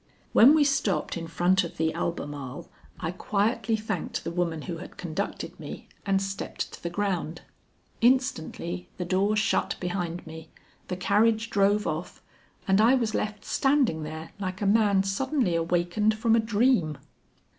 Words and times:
When 0.33 0.55
we 0.55 0.63
stopped 0.63 1.15
in 1.15 1.27
front 1.27 1.63
of 1.63 1.77
the 1.77 1.93
Albemarle 1.93 2.67
I 2.99 3.11
quietly 3.11 3.75
thanked 3.75 4.23
the 4.23 4.31
woman 4.31 4.63
who 4.63 4.77
had 4.77 4.97
conducted 4.97 5.59
me, 5.59 5.89
and 6.07 6.19
stepped 6.19 6.73
to 6.73 6.81
the 6.81 6.89
ground. 6.89 7.43
Instantly 8.01 8.89
the 8.97 9.05
door 9.05 9.35
shut 9.35 9.75
behind 9.79 10.25
me, 10.25 10.49
the 10.87 10.97
carriage 10.97 11.51
drove 11.51 11.85
off, 11.85 12.23
and 12.67 12.81
I 12.81 12.95
was 12.95 13.13
left 13.13 13.45
standing 13.45 14.01
there 14.01 14.31
like 14.39 14.59
a 14.59 14.65
man 14.65 15.03
suddenly 15.03 15.53
awakened 15.53 16.15
from 16.17 16.35
a 16.35 16.39
dream. 16.39 16.97